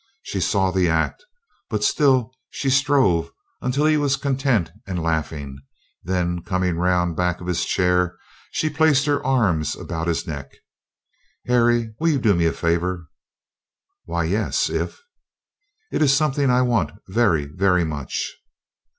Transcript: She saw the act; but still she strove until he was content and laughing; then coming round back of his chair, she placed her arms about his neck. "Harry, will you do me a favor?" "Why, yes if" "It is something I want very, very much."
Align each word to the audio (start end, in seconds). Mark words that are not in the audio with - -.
She 0.23 0.39
saw 0.39 0.71
the 0.71 0.89
act; 0.89 1.23
but 1.69 1.83
still 1.83 2.31
she 2.49 2.71
strove 2.71 3.29
until 3.61 3.85
he 3.85 3.97
was 3.97 4.15
content 4.15 4.71
and 4.87 4.99
laughing; 4.99 5.57
then 6.03 6.41
coming 6.41 6.77
round 6.77 7.15
back 7.15 7.39
of 7.39 7.45
his 7.45 7.63
chair, 7.65 8.17
she 8.49 8.67
placed 8.67 9.05
her 9.05 9.23
arms 9.23 9.75
about 9.75 10.07
his 10.07 10.25
neck. 10.25 10.53
"Harry, 11.45 11.93
will 11.99 12.09
you 12.09 12.17
do 12.17 12.33
me 12.33 12.47
a 12.47 12.51
favor?" 12.53 13.09
"Why, 14.05 14.23
yes 14.23 14.71
if" 14.71 14.99
"It 15.93 16.01
is 16.01 16.11
something 16.11 16.49
I 16.49 16.63
want 16.63 16.93
very, 17.07 17.45
very 17.45 17.83
much." 17.85 18.19